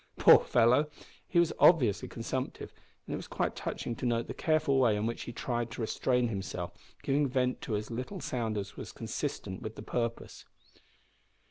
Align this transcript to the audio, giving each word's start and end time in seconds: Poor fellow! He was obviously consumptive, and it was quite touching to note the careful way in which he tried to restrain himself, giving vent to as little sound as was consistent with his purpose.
Poor 0.17 0.39
fellow! 0.39 0.89
He 1.27 1.37
was 1.37 1.53
obviously 1.59 2.07
consumptive, 2.07 2.73
and 3.05 3.13
it 3.13 3.17
was 3.17 3.27
quite 3.27 3.55
touching 3.55 3.95
to 3.97 4.05
note 4.07 4.25
the 4.25 4.33
careful 4.33 4.79
way 4.79 4.95
in 4.95 5.05
which 5.05 5.21
he 5.21 5.31
tried 5.31 5.69
to 5.69 5.81
restrain 5.81 6.27
himself, 6.27 6.73
giving 7.03 7.27
vent 7.27 7.61
to 7.61 7.75
as 7.75 7.91
little 7.91 8.19
sound 8.19 8.57
as 8.57 8.75
was 8.75 8.91
consistent 8.91 9.61
with 9.61 9.75
his 9.77 9.85
purpose. 9.85 10.45